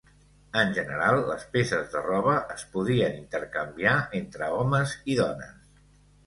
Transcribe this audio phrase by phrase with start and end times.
[0.59, 3.93] En general, les peces de roba es podien intercanviar
[4.23, 5.87] entre homes i dones.